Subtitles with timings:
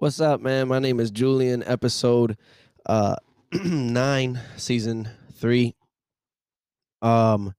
[0.00, 0.68] What's up, man?
[0.68, 2.36] My name is Julian, episode
[2.86, 3.16] uh
[3.52, 5.74] 9, season 3.
[7.02, 7.52] Um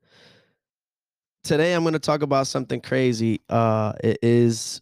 [1.44, 3.42] today I'm going to talk about something crazy.
[3.50, 4.82] Uh it is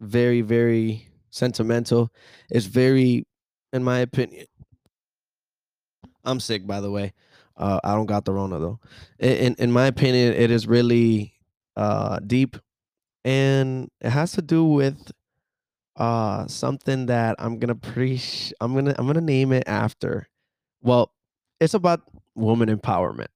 [0.00, 2.10] very very sentimental.
[2.48, 3.26] It's very
[3.74, 4.46] in my opinion.
[6.24, 7.12] I'm sick by the way.
[7.58, 8.80] Uh I don't got the rona though.
[9.18, 11.34] In in my opinion, it is really
[11.76, 12.56] uh deep
[13.22, 15.12] and it has to do with
[15.96, 18.20] uh something that I'm gonna pre
[18.60, 20.28] I'm gonna I'm gonna name it after.
[20.82, 21.12] Well,
[21.60, 22.02] it's about
[22.34, 23.28] woman empowerment.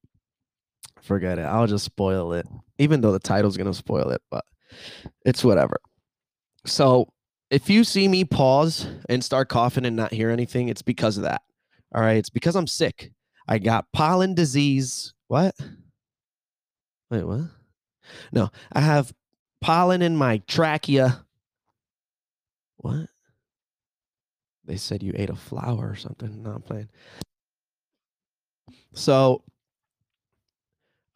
[1.03, 1.43] Forget it.
[1.43, 2.47] I'll just spoil it.
[2.79, 4.45] Even though the title's gonna spoil it, but
[5.25, 5.79] it's whatever.
[6.67, 7.13] So
[7.51, 11.25] if you see me pause and start coughing and not hear anything, it's because of
[11.25, 11.43] that.
[11.95, 12.17] All right.
[12.19, 13.13] It's because I'm sick.
[13.49, 15.13] I got pollen disease.
[15.29, 15.57] What?
[17.11, 17.41] Wait, what?
[18.33, 19.13] No, I have
[19.61, 21.25] pollen in my trachea
[22.81, 23.09] what?
[24.65, 26.43] They said you ate a flower or something.
[26.43, 26.89] No, I'm playing.
[28.95, 29.43] So,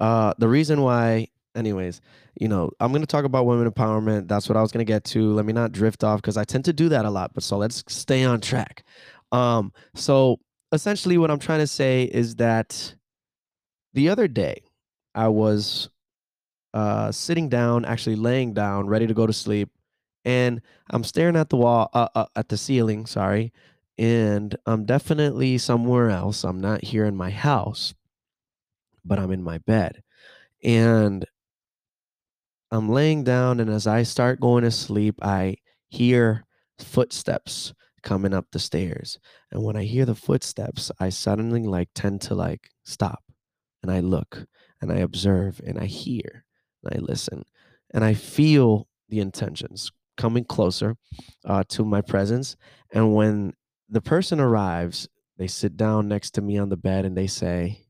[0.01, 2.01] uh, the reason why, anyways,
[2.41, 4.29] you know, I'm going to talk about women empowerment.
[4.29, 5.33] That's what I was going to get to.
[5.35, 7.33] Let me not drift off because I tend to do that a lot.
[7.33, 8.85] But so let's stay on track.
[9.33, 10.41] Um, so
[10.73, 12.95] essentially, what I'm trying to say is that
[13.93, 14.63] the other day
[15.15, 15.89] I was
[16.73, 19.71] uh, sitting down, actually laying down, ready to go to sleep
[20.25, 23.53] and I'm staring at the wall, uh, uh, at the ceiling, sorry,
[23.99, 26.45] and I'm definitely somewhere else.
[26.45, 27.95] I'm not here in my house,
[29.05, 30.03] but I'm in my bed.
[30.63, 31.25] And
[32.71, 35.57] I'm laying down, and as I start going to sleep, I
[35.89, 36.45] hear
[36.79, 39.19] footsteps coming up the stairs.
[39.51, 43.23] And when I hear the footsteps, I suddenly like tend to like stop
[43.83, 44.47] and I look
[44.81, 46.45] and I observe and I hear
[46.83, 47.45] and I listen
[47.93, 50.97] and I feel the intentions coming closer
[51.45, 52.57] uh, to my presence.
[52.93, 53.55] And when
[53.89, 57.87] the person arrives, they sit down next to me on the bed and they say,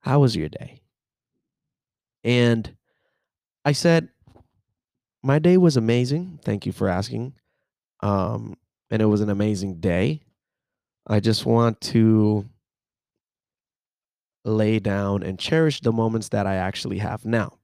[0.00, 0.82] How was your day?
[2.24, 2.76] And
[3.64, 4.08] I said,
[5.22, 6.38] My day was amazing.
[6.44, 7.34] Thank you for asking.
[8.00, 8.56] Um,
[8.90, 10.22] and it was an amazing day.
[11.06, 12.48] I just want to
[14.44, 17.58] lay down and cherish the moments that I actually have now.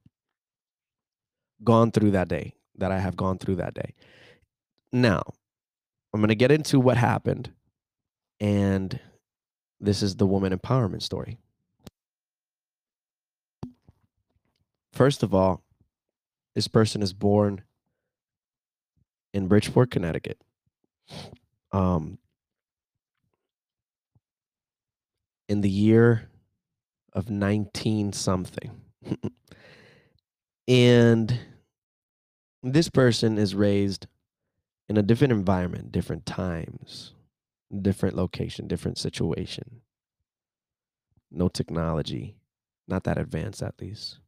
[1.62, 3.94] Gone through that day that I have gone through that day.
[4.92, 5.22] Now,
[6.12, 7.50] I'm going to get into what happened.
[8.40, 8.98] And
[9.80, 11.38] this is the woman empowerment story.
[14.92, 15.62] First of all,
[16.54, 17.62] this person is born
[19.32, 20.40] in Bridgeport, Connecticut.
[21.70, 22.18] Um,
[25.48, 26.28] in the year
[27.12, 28.70] of 19 something.
[30.68, 31.38] and
[32.62, 34.06] this person is raised
[34.88, 37.14] in a different environment, different times,
[37.82, 39.82] different location, different situation.
[41.30, 42.36] No technology,
[42.86, 44.18] not that advanced at least.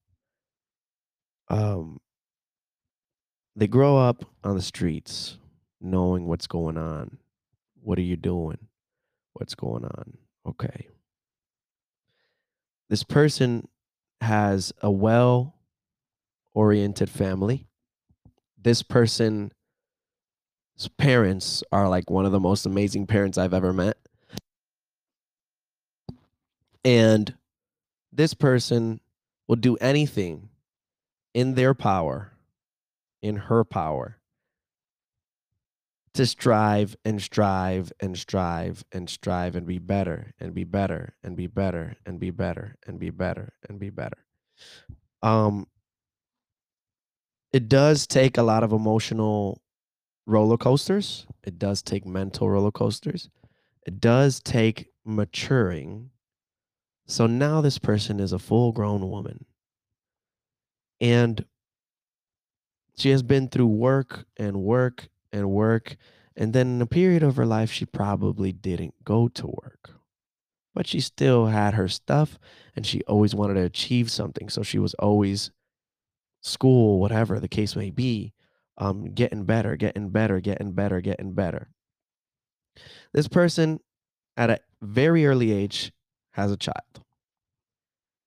[1.48, 2.00] Um,
[3.56, 5.38] they grow up on the streets,
[5.80, 7.18] knowing what's going on.
[7.82, 8.58] What are you doing?
[9.32, 10.18] What's going on?
[10.46, 10.88] Okay.
[12.88, 13.66] This person
[14.20, 15.54] has a well
[16.52, 17.66] oriented family
[18.62, 19.52] this person's
[20.98, 23.96] parents are like one of the most amazing parents I've ever met.
[26.84, 27.34] And
[28.12, 29.00] this person
[29.46, 30.48] will do anything
[31.34, 32.32] in their power,
[33.22, 34.16] in her power,
[36.14, 41.36] to strive and strive and strive and strive and be better and be better and
[41.36, 44.18] be better and be better and be better and be better.
[45.22, 45.66] Um,
[47.52, 49.60] it does take a lot of emotional
[50.26, 51.26] roller coasters.
[51.42, 53.28] It does take mental roller coasters.
[53.86, 56.10] It does take maturing.
[57.06, 59.46] So now this person is a full grown woman.
[61.00, 61.44] And
[62.96, 65.96] she has been through work and work and work.
[66.36, 69.90] And then in a period of her life, she probably didn't go to work.
[70.72, 72.38] But she still had her stuff
[72.76, 74.48] and she always wanted to achieve something.
[74.48, 75.50] So she was always
[76.40, 78.32] school, whatever the case may be,
[78.78, 81.68] um, getting better, getting better, getting better, getting better.
[83.12, 83.80] This person
[84.36, 85.92] at a very early age
[86.32, 87.04] has a child.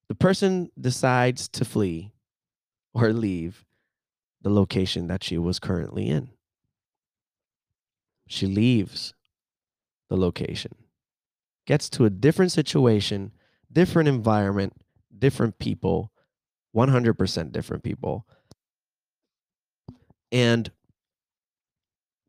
[0.10, 2.13] The person decides to flee
[2.94, 3.65] or leave
[4.42, 6.30] the location that she was currently in.
[8.27, 9.13] She leaves
[10.10, 10.75] the location,
[11.65, 13.31] gets to a different situation,
[13.71, 14.74] different environment,
[15.18, 16.12] different people,
[16.75, 18.25] 100% different people.
[20.31, 20.72] And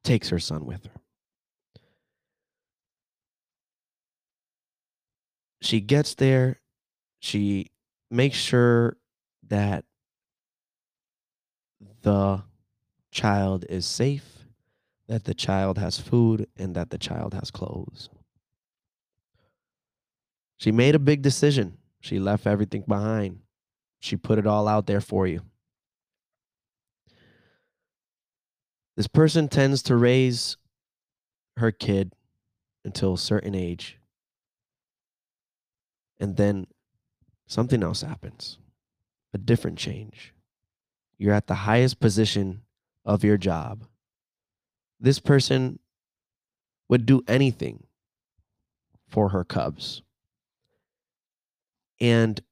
[0.02, 1.00] takes her son with her.
[5.62, 6.60] She gets there,
[7.20, 7.70] she
[8.10, 8.98] makes sure
[9.48, 9.86] that
[12.02, 12.42] the
[13.10, 14.44] child is safe,
[15.08, 18.10] that the child has food, and that the child has clothes.
[20.58, 21.78] She made a big decision.
[22.00, 23.40] She left everything behind.
[24.04, 25.40] She put it all out there for you.
[28.98, 30.58] This person tends to raise
[31.56, 32.12] her kid
[32.84, 33.98] until a certain age.
[36.20, 36.66] And then
[37.46, 38.58] something else happens
[39.32, 40.34] a different change.
[41.16, 42.60] You're at the highest position
[43.06, 43.84] of your job.
[45.00, 45.78] This person
[46.90, 47.84] would do anything
[49.08, 50.02] for her cubs.
[51.98, 52.42] And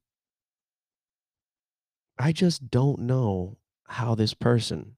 [2.17, 3.57] I just don't know
[3.87, 4.95] how this person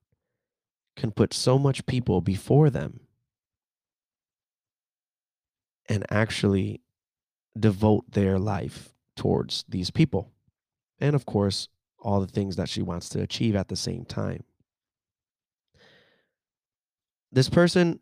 [0.96, 3.02] can put so much people before them
[5.88, 6.82] and actually
[7.58, 10.32] devote their life towards these people.
[11.00, 11.70] And of course,
[12.00, 14.44] all the things that she wants to achieve at the same time.
[17.32, 18.00] This person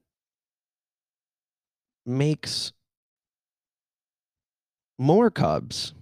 [2.06, 2.74] makes
[4.98, 5.94] more cubs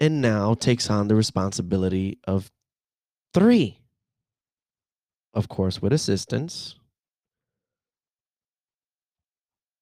[0.00, 2.50] and now takes on the responsibility of
[3.32, 3.78] three.
[5.32, 6.76] Of course, with assistance.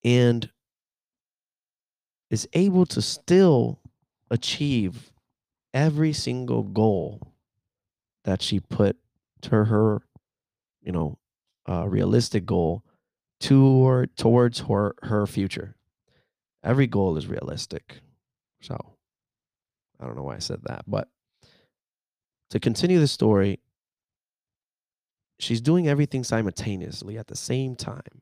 [0.05, 0.51] And
[2.31, 3.79] is able to still
[4.31, 5.13] achieve
[5.75, 7.21] every single goal
[8.25, 8.97] that she put
[9.43, 10.03] to her,
[10.81, 11.19] you know,
[11.69, 12.83] uh, realistic goal
[13.41, 15.77] toward towards her her future.
[16.65, 18.01] Every goal is realistic.
[18.63, 18.92] So
[20.03, 21.09] I don't know why I said that, but
[22.51, 23.61] to continue the story,
[25.39, 28.21] she's doing everything simultaneously at the same time.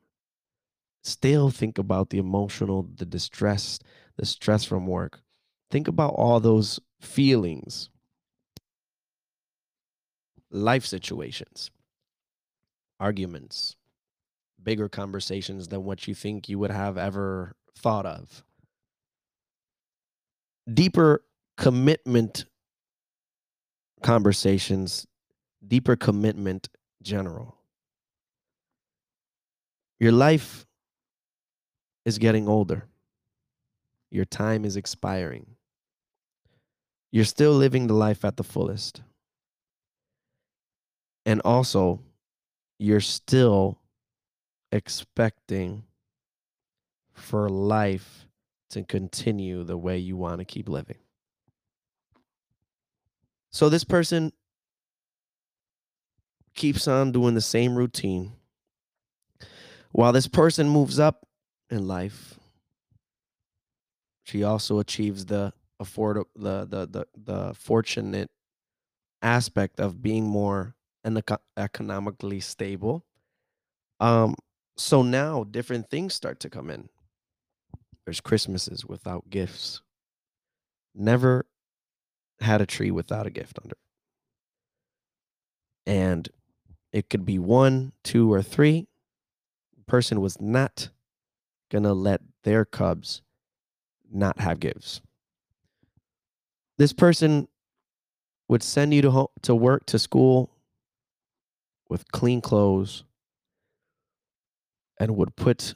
[1.03, 3.79] Still think about the emotional, the distress,
[4.17, 5.21] the stress from work.
[5.71, 7.89] Think about all those feelings,
[10.51, 11.71] life situations,
[12.99, 13.75] arguments,
[14.61, 18.43] bigger conversations than what you think you would have ever thought of.
[20.71, 21.23] Deeper
[21.61, 22.45] commitment
[24.01, 25.05] conversations,
[25.67, 26.67] deeper commitment
[27.03, 27.55] general.
[29.99, 30.65] Your life
[32.03, 32.87] is getting older.
[34.09, 35.45] Your time is expiring.
[37.11, 39.03] You're still living the life at the fullest.
[41.27, 42.01] And also,
[42.79, 43.77] you're still
[44.71, 45.83] expecting
[47.13, 48.25] for life
[48.71, 50.97] to continue the way you want to keep living.
[53.51, 54.31] So this person
[56.53, 58.33] keeps on doing the same routine
[59.91, 61.27] while this person moves up
[61.69, 62.39] in life.
[64.23, 68.29] She also achieves the afford the the the, the fortunate
[69.21, 71.21] aspect of being more and
[71.57, 73.05] economically stable.
[73.99, 74.35] Um,
[74.77, 76.89] so now different things start to come in.
[78.05, 79.81] There's Christmases without gifts.
[80.95, 81.45] Never
[82.41, 83.77] had a tree without a gift under.
[85.85, 86.27] And
[86.91, 88.87] it could be one, two, or three.
[89.77, 90.89] The person was not
[91.71, 93.21] going to let their cubs
[94.11, 95.01] not have gifts.
[96.77, 97.47] This person
[98.47, 100.51] would send you to home, to work to school
[101.89, 103.03] with clean clothes
[104.99, 105.75] and would put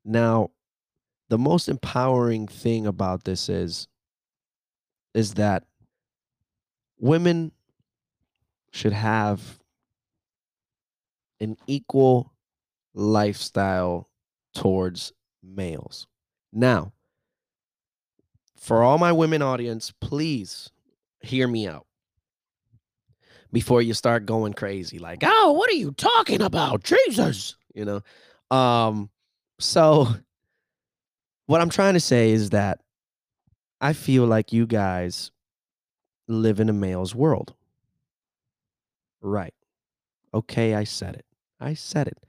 [0.04, 0.52] Now,
[1.30, 3.88] the most empowering thing about this is
[5.14, 5.64] is that
[7.00, 7.52] women
[8.72, 9.60] should have
[11.40, 12.34] an equal
[12.94, 14.10] lifestyle
[14.54, 15.14] towards
[15.44, 16.08] males.
[16.52, 16.94] Now,
[18.56, 20.70] for all my women audience, please
[21.22, 21.86] hear me out
[23.52, 26.84] before you start going crazy like, "Oh, what are you talking about?
[26.84, 28.02] Jesus." You know.
[28.56, 29.10] Um
[29.60, 30.08] so
[31.46, 32.80] what I'm trying to say is that
[33.80, 35.32] I feel like you guys
[36.28, 37.54] live in a male's world.
[39.22, 39.54] Right.
[40.34, 41.26] Okay, I said it.
[41.60, 42.20] I said it.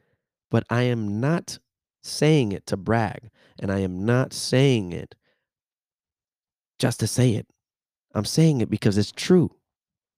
[0.50, 1.58] But I am not
[2.02, 5.14] saying it to brag, and I am not saying it
[6.78, 7.46] just to say it.
[8.14, 9.50] I'm saying it because it's true.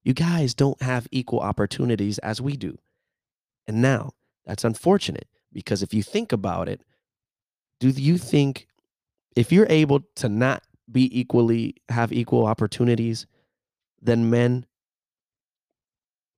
[0.04, 2.78] You guys don't have equal opportunities as we do.
[3.66, 4.12] And now,
[4.46, 6.82] that's unfortunate because if you think about it,
[7.80, 8.66] do you think
[9.36, 13.26] if you're able to not be equally have equal opportunities
[14.02, 14.66] than men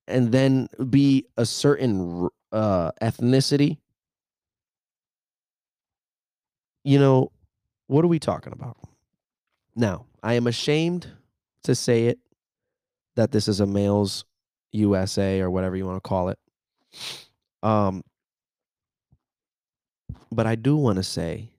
[0.09, 3.79] and then be a certain uh, ethnicity.
[6.85, 7.31] You know
[7.87, 8.77] what are we talking about?
[9.77, 11.09] Now i am ashamed
[11.65, 12.19] to say it
[13.17, 14.25] that this is a males
[14.73, 16.39] usa or whatever you want to call it.
[17.63, 18.03] Um
[20.31, 21.51] but i do want to say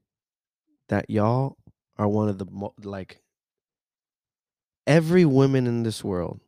[0.89, 1.57] that y'all
[1.98, 3.23] are one of the mo- like
[4.88, 6.40] every woman in this world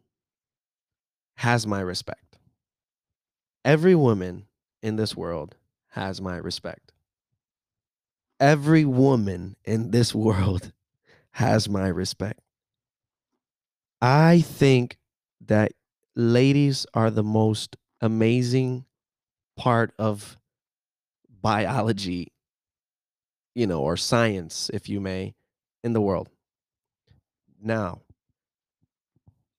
[1.38, 2.38] has my respect.
[3.64, 4.46] Every woman
[4.82, 5.56] in this world
[5.90, 6.92] has my respect.
[8.40, 10.72] Every woman in this world
[11.32, 12.40] has my respect.
[14.02, 14.98] I think
[15.42, 15.72] that
[16.16, 18.86] ladies are the most amazing
[19.56, 20.38] part of
[21.42, 22.32] biology,
[23.54, 25.34] you know, or science, if you may,
[25.84, 26.30] in the world.
[27.62, 28.02] Now,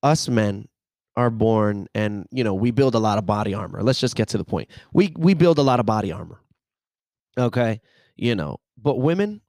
[0.03, 0.67] us men
[1.15, 3.81] are born and you know we build a lot of body armor.
[3.81, 4.69] Let's just get to the point.
[4.93, 6.39] We we build a lot of body armor
[7.37, 7.81] okay?
[8.15, 9.41] You know but women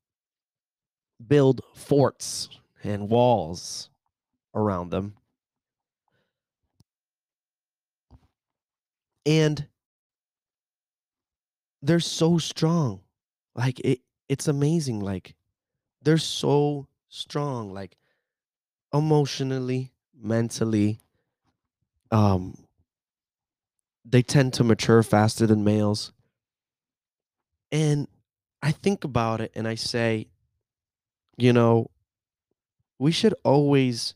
[1.26, 2.48] build forts
[2.82, 3.90] and walls
[4.54, 5.14] around them.
[9.26, 9.66] And
[11.82, 13.00] they're so strong.
[13.54, 15.34] Like it it's amazing like
[16.02, 17.96] they're so strong like
[18.92, 21.00] emotionally mentally
[22.10, 22.56] um
[24.04, 26.12] they tend to mature faster than males.
[27.70, 28.08] And
[28.60, 30.26] i think about it and i say
[31.36, 31.88] you know
[32.98, 34.14] we should always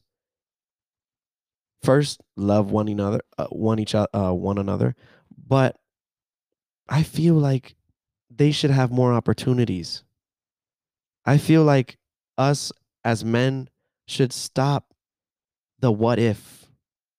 [1.85, 4.97] first love one another uh, one each other uh, one another
[5.47, 5.77] but
[6.89, 7.77] i feel like
[8.37, 10.05] they should have more opportunities.
[11.25, 11.99] I feel like
[12.39, 12.73] us
[13.05, 13.69] as men
[14.07, 14.92] should stop
[15.83, 16.67] the what if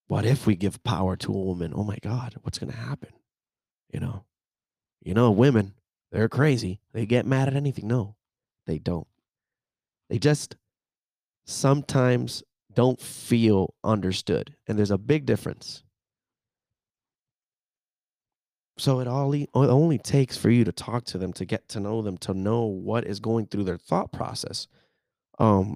[0.08, 1.74] what if we give power to a woman?
[1.76, 3.12] Oh my God, what's going to happen?
[3.94, 4.26] You know,
[5.02, 5.74] you know, women,
[6.12, 6.80] they're crazy.
[6.94, 7.88] They get mad at anything.
[7.88, 8.16] No,
[8.66, 9.08] they don't.
[10.10, 10.56] They just
[11.46, 12.44] sometimes
[12.74, 14.56] don't feel understood.
[14.68, 15.84] And there's a big difference.
[18.78, 21.80] So it only, it only takes for you to talk to them, to get to
[21.80, 24.68] know them, to know what is going through their thought process.
[25.38, 25.76] Um,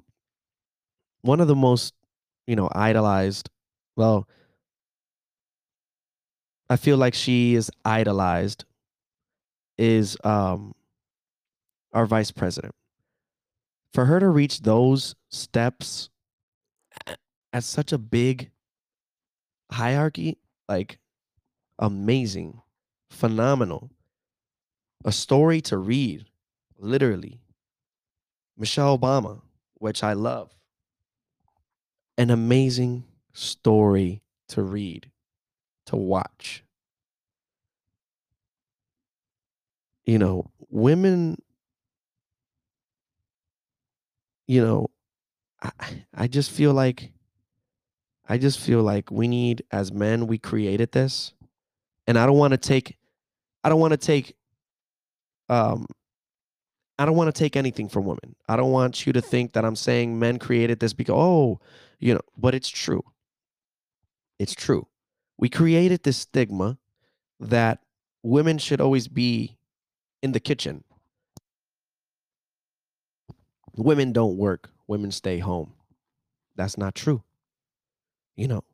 [1.22, 1.94] one of the most,
[2.48, 3.50] you know, idolized
[3.94, 4.26] well,
[6.70, 8.64] I feel like she is idolized
[9.76, 10.74] is um
[11.92, 12.74] our vice president.
[13.92, 16.10] For her to reach those steps
[17.52, 18.50] at such a big
[19.70, 20.38] hierarchy,
[20.68, 20.98] like
[21.78, 22.62] amazing,
[23.10, 23.90] phenomenal.
[25.04, 26.26] A story to read,
[26.78, 27.40] literally.
[28.56, 29.40] Michelle Obama,
[29.74, 30.57] which I love.
[32.18, 35.10] An amazing story to read,
[35.86, 36.64] to watch.
[40.04, 41.38] You know, women
[44.48, 44.90] you know,
[45.62, 45.70] I
[46.14, 47.12] I just feel like
[48.28, 51.32] I just feel like we need as men we created this
[52.06, 52.96] and I don't want to take
[53.62, 54.34] I don't want to take
[55.48, 55.86] um
[56.98, 58.34] I don't want to take anything from women.
[58.48, 61.60] I don't want you to think that I'm saying men created this because oh,
[61.98, 63.04] you know, but it's true.
[64.38, 64.86] It's true.
[65.36, 66.78] We created this stigma
[67.40, 67.80] that
[68.22, 69.56] women should always be
[70.22, 70.84] in the kitchen.
[73.76, 75.72] Women don't work, women stay home.
[76.56, 77.22] That's not true.
[78.36, 78.64] You know,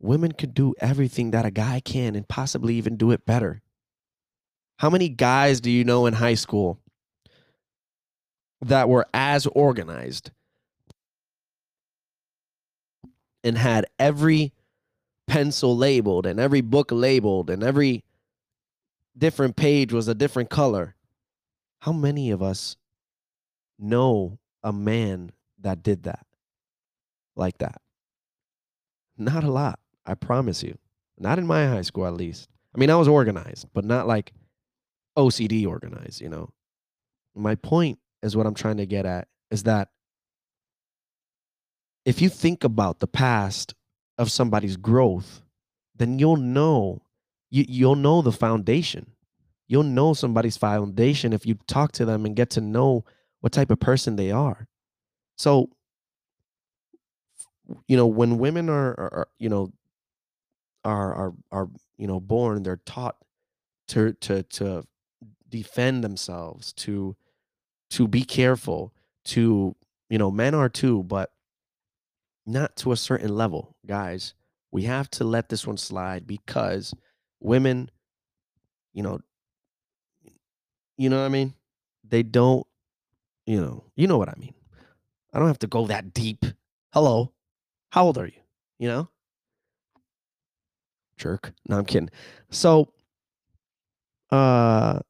[0.00, 3.62] women could do everything that a guy can and possibly even do it better.
[4.78, 6.80] How many guys do you know in high school
[8.62, 10.30] that were as organized
[13.44, 14.52] and had every
[15.26, 18.04] pencil labeled and every book labeled and every
[19.16, 20.94] different page was a different color.
[21.80, 22.76] How many of us
[23.78, 26.26] know a man that did that
[27.36, 27.80] like that?
[29.16, 30.78] Not a lot, I promise you.
[31.18, 32.48] Not in my high school, at least.
[32.74, 34.32] I mean, I was organized, but not like
[35.16, 36.50] OCD organized, you know?
[37.34, 39.88] My point is what I'm trying to get at is that
[42.04, 43.74] if you think about the past
[44.18, 45.42] of somebody's growth,
[45.96, 47.02] then you'll know
[47.50, 49.12] you, you'll know the foundation.
[49.68, 53.04] You'll know somebody's foundation if you talk to them and get to know
[53.40, 54.68] what type of person they are.
[55.36, 55.70] So,
[57.86, 59.72] you know, when women are, are, you know,
[60.84, 63.16] are are are you know born, they're taught
[63.88, 64.84] to to to
[65.48, 67.16] defend themselves, to
[67.90, 68.92] to be careful,
[69.26, 69.76] to
[70.08, 71.32] you know, men are too, but
[72.46, 74.34] not to a certain level, guys.
[74.70, 76.94] We have to let this one slide because
[77.40, 77.90] women,
[78.94, 79.20] you know,
[80.96, 81.54] you know what I mean?
[82.08, 82.66] They don't,
[83.46, 84.54] you know, you know what I mean.
[85.32, 86.44] I don't have to go that deep.
[86.92, 87.32] Hello.
[87.90, 88.40] How old are you?
[88.78, 89.08] You know?
[91.16, 91.52] Jerk.
[91.68, 92.10] No, I'm kidding.
[92.50, 92.92] So
[94.30, 95.00] uh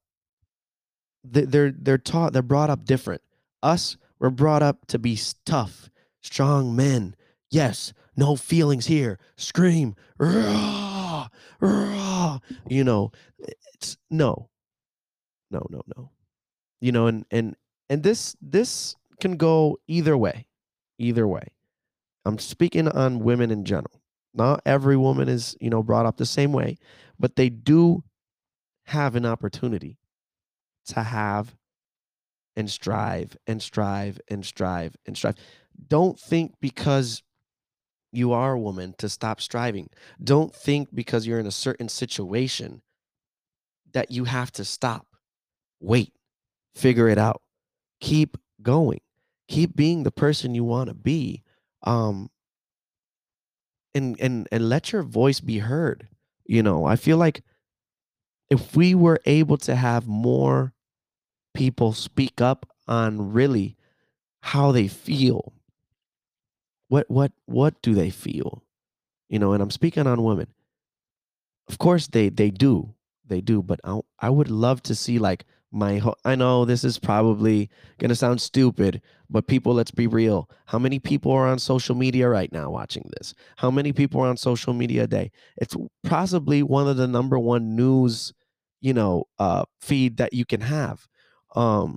[1.25, 3.23] they're they're taught they're brought up different.
[3.62, 5.88] Us, we're brought up to be tough,
[6.21, 7.14] strong men.
[7.53, 9.19] Yes, no feelings here.
[9.37, 11.29] Scream, rah,
[11.61, 12.38] rah.
[12.67, 13.12] You know,
[13.75, 14.49] it's no,
[15.51, 16.11] no, no, no.
[16.81, 17.55] You know, and and
[17.91, 20.47] and this this can go either way,
[20.99, 21.49] either way.
[22.25, 24.01] I'm speaking on women in general.
[24.33, 26.79] Not every woman is you know brought up the same way,
[27.19, 28.03] but they do
[28.87, 29.99] have an opportunity
[30.87, 31.55] to have
[32.57, 35.37] and strive and strive and strive and strive.
[35.88, 37.23] Don't think because
[38.12, 39.88] you are a woman to stop striving.
[40.22, 42.83] Don't think because you're in a certain situation
[43.92, 45.07] that you have to stop.
[45.81, 46.12] Wait,
[46.75, 47.42] figure it out.
[48.01, 49.01] Keep going.
[49.48, 51.42] Keep being the person you want to be.
[51.83, 52.31] Um
[53.94, 56.09] and and and let your voice be heard.
[56.46, 57.42] You know, I feel like
[58.51, 60.72] if we were able to have more
[61.55, 63.77] people speak up on really
[64.42, 65.53] how they feel
[66.93, 68.63] what what what do they feel?
[69.31, 70.49] You know and i'm speaking on women.
[71.69, 72.95] Of course they they do.
[73.27, 76.85] They do but i, I would love to see like my ho- i know this
[76.85, 79.01] is probably gonna sound stupid
[79.31, 80.51] but people let's be real.
[80.67, 83.33] How many people are on social media right now watching this?
[83.57, 85.31] How many people are on social media a day?
[85.57, 85.75] It's
[86.05, 88.35] possibly one of the number one news
[88.83, 91.07] you know uh feed that you can have.
[91.57, 91.97] Um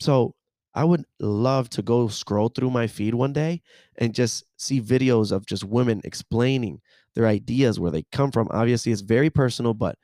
[0.00, 0.34] so
[0.76, 3.62] I would love to go scroll through my feed one day
[3.96, 6.82] and just see videos of just women explaining
[7.14, 8.48] their ideas, where they come from.
[8.52, 9.96] Obviously, it's very personal, but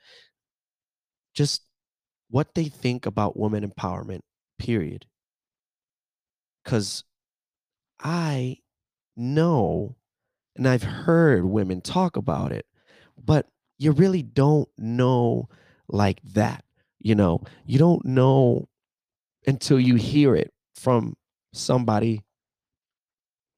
[1.33, 1.61] just
[2.29, 4.21] what they think about women empowerment,
[4.59, 5.05] period.
[6.63, 7.03] Because
[7.99, 8.59] I
[9.17, 9.95] know
[10.55, 12.65] and I've heard women talk about it,
[13.23, 13.47] but
[13.79, 15.49] you really don't know
[15.89, 16.65] like that.
[16.99, 18.69] You know, you don't know
[19.47, 21.15] until you hear it from
[21.53, 22.23] somebody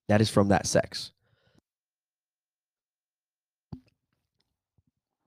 [0.08, 1.12] that is from that sex.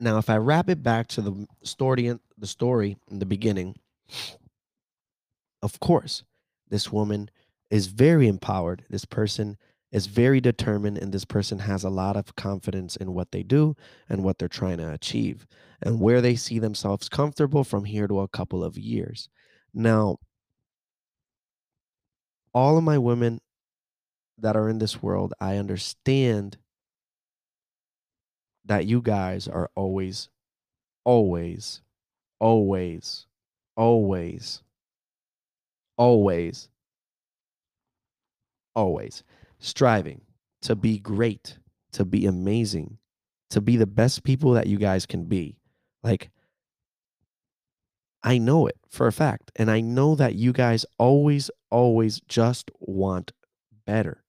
[0.01, 3.77] Now, if I wrap it back to the story, the story in the beginning,
[5.61, 6.23] of course,
[6.69, 7.31] this woman
[7.71, 8.85] is very empowered.
[8.89, 9.57] This person
[9.91, 13.75] is very determined, and this person has a lot of confidence in what they do
[14.09, 15.47] and what they're trying to achieve
[15.83, 19.29] and where they see themselves comfortable from here to a couple of years.
[19.75, 20.19] Now,
[22.53, 23.41] all of my women
[24.39, 26.59] that are in this world, I understand
[28.65, 30.29] that you guys are always,
[31.05, 31.83] always,
[32.39, 33.27] always,
[33.77, 34.63] always,
[35.97, 36.69] always,
[38.75, 39.25] always
[39.59, 40.21] striving
[40.63, 41.59] to be great,
[41.93, 42.99] to be amazing,
[43.51, 45.57] to be the best people that you guys can be.
[46.03, 46.31] Like,
[48.23, 49.51] I know it for a fact.
[49.57, 53.33] And I know that you guys always, always just want
[53.87, 54.25] better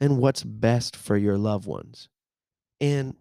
[0.00, 2.08] and what's best for your loved ones.
[2.80, 3.16] And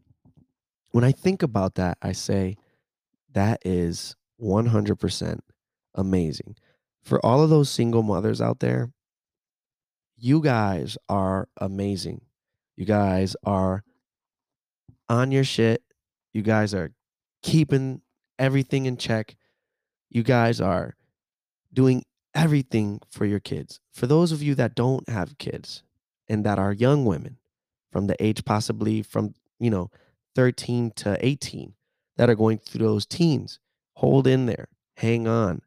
[0.91, 2.55] when I think about that, I say
[3.31, 5.39] that is 100%
[5.95, 6.55] amazing.
[7.01, 8.91] For all of those single mothers out there,
[10.17, 12.21] you guys are amazing.
[12.75, 13.83] You guys are
[15.09, 15.83] on your shit.
[16.33, 16.91] You guys are
[17.41, 18.01] keeping
[18.39, 19.35] everything in check.
[20.09, 20.95] You guys are
[21.73, 22.03] doing
[22.35, 23.79] everything for your kids.
[23.93, 25.83] For those of you that don't have kids
[26.27, 27.37] and that are young women
[27.91, 29.91] from the age possibly from, you know,
[30.35, 31.73] 13 to 18
[32.17, 33.59] that are going through those teens,
[33.95, 34.67] hold in there,
[34.97, 35.61] hang on.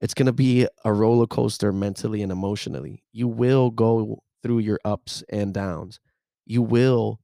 [0.00, 3.02] It's going to be a roller coaster mentally and emotionally.
[3.12, 5.98] You will go through your ups and downs.
[6.44, 7.20] You will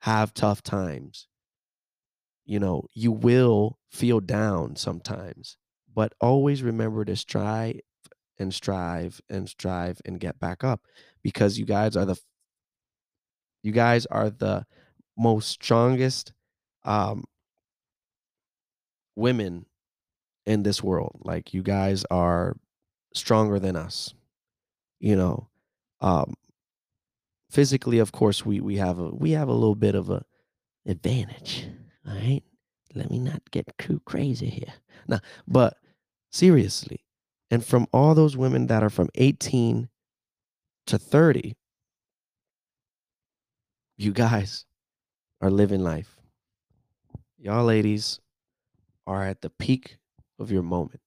[0.00, 1.28] have tough times.
[2.44, 5.58] You know, you will feel down sometimes,
[5.94, 7.80] but always remember to strive
[8.38, 10.82] and strive and strive and get back up
[11.22, 12.16] because you guys are the
[13.62, 14.66] you guys are the
[15.16, 16.32] most strongest
[16.84, 17.24] um
[19.16, 19.66] women
[20.46, 21.20] in this world.
[21.24, 22.56] Like you guys are
[23.14, 24.14] stronger than us.
[25.00, 25.48] You know,
[26.00, 26.34] um
[27.50, 30.24] physically of course we we have a we have a little bit of a
[30.86, 31.66] advantage,
[32.06, 32.42] all right?
[32.94, 34.74] Let me not get too crazy here.
[35.08, 35.76] Now, but
[36.30, 37.01] seriously,
[37.52, 39.90] and from all those women that are from 18
[40.86, 41.54] to 30,
[43.98, 44.64] you guys
[45.42, 46.16] are living life.
[47.38, 48.20] Y'all ladies
[49.06, 49.98] are at the peak
[50.38, 51.02] of your moment.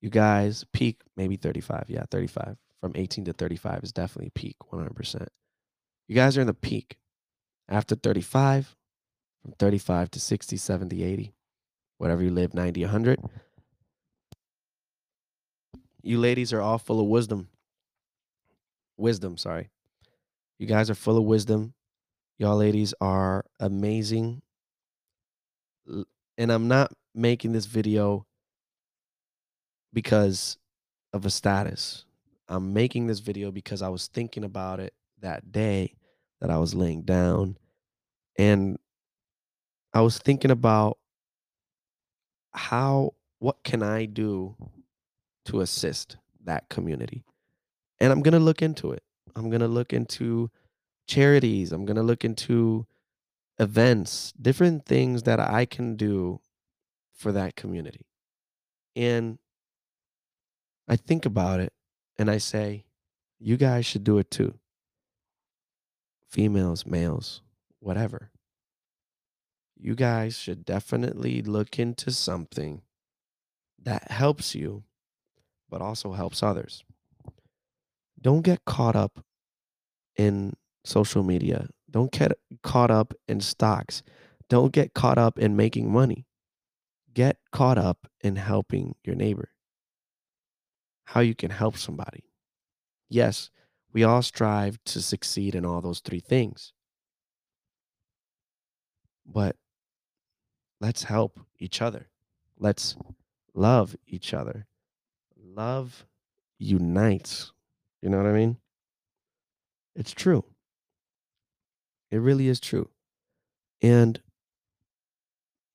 [0.00, 1.84] You guys peak maybe 35.
[1.86, 2.56] Yeah, 35.
[2.80, 5.28] From 18 to 35 is definitely peak 100%.
[6.08, 6.96] You guys are in the peak.
[7.68, 8.74] After 35,
[9.42, 11.34] from 35 to 60, 70, 80,
[11.98, 13.20] whatever you live, 90, 100.
[16.08, 17.48] You ladies are all full of wisdom.
[18.96, 19.68] Wisdom, sorry.
[20.58, 21.74] You guys are full of wisdom.
[22.38, 24.40] Y'all ladies are amazing.
[26.38, 28.24] And I'm not making this video
[29.92, 30.56] because
[31.12, 32.06] of a status.
[32.48, 35.92] I'm making this video because I was thinking about it that day
[36.40, 37.58] that I was laying down.
[38.38, 38.78] And
[39.92, 40.96] I was thinking about
[42.54, 44.56] how, what can I do
[45.48, 47.24] to assist that community?
[48.00, 49.02] And I'm going to look into it.
[49.34, 50.50] I'm going to look into
[51.06, 51.72] charities.
[51.72, 52.86] I'm going to look into
[53.58, 56.40] events, different things that I can do
[57.14, 58.06] for that community.
[58.94, 59.38] And
[60.86, 61.72] I think about it
[62.16, 62.84] and I say,
[63.38, 64.58] you guys should do it too.
[66.28, 67.42] Females, males,
[67.80, 68.30] whatever.
[69.76, 72.82] You guys should definitely look into something
[73.80, 74.82] that helps you,
[75.70, 76.84] but also helps others.
[78.20, 79.24] Don't get caught up
[80.16, 80.54] in
[80.84, 81.68] social media.
[81.90, 84.02] Don't get caught up in stocks.
[84.48, 86.26] Don't get caught up in making money.
[87.14, 89.50] Get caught up in helping your neighbor.
[91.04, 92.24] How you can help somebody.
[93.08, 93.50] Yes,
[93.92, 96.72] we all strive to succeed in all those three things.
[99.26, 99.56] But
[100.80, 102.08] let's help each other.
[102.58, 102.96] Let's
[103.54, 104.66] love each other.
[105.58, 106.06] Love
[106.60, 107.50] unites.
[108.00, 108.58] You know what I mean?
[109.96, 110.44] It's true.
[112.12, 112.88] It really is true.
[113.82, 114.20] And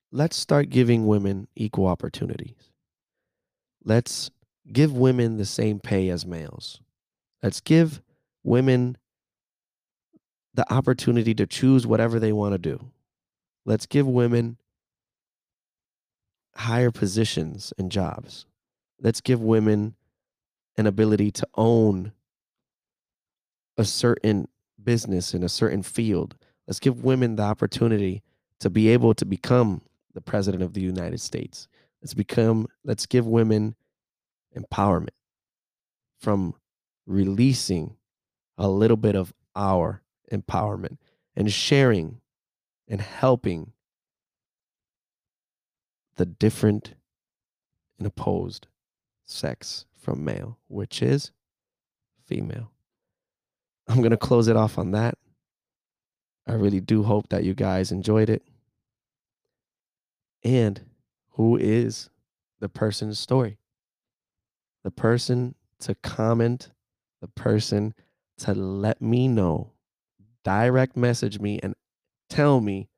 [0.09, 2.71] let's start giving women equal opportunities.
[3.83, 4.31] Let's
[4.71, 6.79] give women the same pay as males.
[7.41, 8.01] Let's give
[8.41, 8.97] women
[10.53, 12.79] the opportunity to choose whatever they want to do.
[13.65, 14.55] Let's give women
[16.55, 18.45] higher positions and jobs.
[19.03, 19.95] Let's give women
[20.77, 22.13] an ability to own
[23.77, 24.47] a certain
[24.81, 26.35] business in a certain field.
[26.67, 28.23] Let's give women the opportunity
[28.59, 29.81] to be able to become
[30.13, 31.67] the president of the United States.
[32.01, 33.75] Let's become let's give women
[34.57, 35.09] empowerment
[36.17, 36.55] from
[37.05, 37.97] releasing
[38.57, 40.97] a little bit of our empowerment
[41.35, 42.21] and sharing
[42.87, 43.73] and helping
[46.15, 46.93] the different
[47.97, 48.67] and opposed
[49.25, 51.31] sex from male, which is
[52.25, 52.71] female.
[53.87, 55.17] I'm going to close it off on that.
[56.47, 58.43] I really do hope that you guys enjoyed it.
[60.43, 60.81] And
[61.31, 62.09] who is
[62.59, 63.57] the person's story.
[64.83, 66.69] The person to comment,
[67.21, 67.93] the person
[68.39, 69.71] to let me know,
[70.43, 71.75] direct message me and
[72.29, 72.89] tell me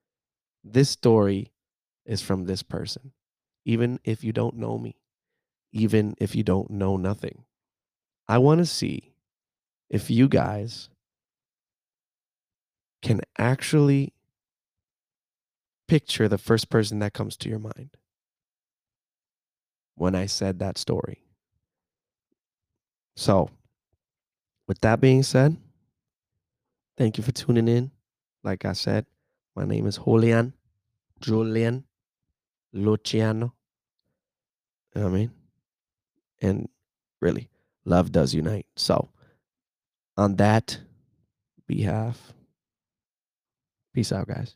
[0.64, 1.52] this story
[2.06, 3.12] is from this person,
[3.66, 4.98] even if you don't know me,
[5.76, 7.44] even if you don't know nothing.
[8.30, 9.14] I want to see
[9.90, 10.90] if you guys
[13.02, 14.14] can actually
[15.88, 17.90] picture the first person that comes to your mind
[19.96, 21.22] when I said that story.
[23.18, 23.50] So,
[24.70, 25.58] with that being said,
[26.98, 27.92] thank you for tuning in.
[28.46, 29.06] Like I said,
[29.58, 30.54] my name is Julian,
[31.20, 31.84] Julian
[32.72, 33.54] Luciano.
[34.96, 35.32] You know what I mean?
[36.42, 36.70] And
[37.22, 37.50] really,
[37.86, 38.68] love does unite.
[38.76, 39.10] So,
[40.18, 40.80] on that
[41.68, 42.34] behalf,
[43.94, 44.56] peace out, guys.